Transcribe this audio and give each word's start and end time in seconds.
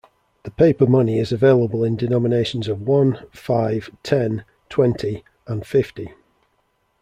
The 0.41 0.49
paper 0.49 0.87
money 0.87 1.19
is 1.19 1.31
available 1.31 1.83
in 1.83 1.95
denominations 1.95 2.67
of 2.67 2.81
one, 2.87 3.19
five, 3.31 3.91
ten, 4.01 4.43
twenty, 4.67 5.23
and 5.45 5.63
fifty. 5.63 6.11